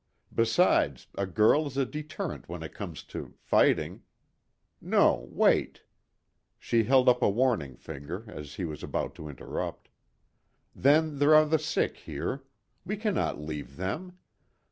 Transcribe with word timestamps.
Besides, 0.33 1.05
a 1.15 1.27
girl 1.27 1.67
is 1.67 1.77
a 1.77 1.85
deterrent 1.85 2.49
when 2.49 2.63
it 2.63 2.73
comes 2.73 3.03
to 3.03 3.35
fighting. 3.37 4.01
No, 4.81 5.27
wait." 5.31 5.83
She 6.57 6.85
held 6.85 7.07
up 7.07 7.21
a 7.21 7.29
warning 7.29 7.75
finger 7.77 8.23
as 8.27 8.55
he 8.55 8.65
was 8.65 8.81
about 8.81 9.13
to 9.13 9.29
interrupt. 9.29 9.89
"Then 10.73 11.19
there 11.19 11.35
are 11.35 11.45
the 11.45 11.59
sick 11.59 11.97
here. 11.97 12.41
We 12.83 12.97
cannot 12.97 13.39
leave 13.39 13.75
them. 13.77 14.17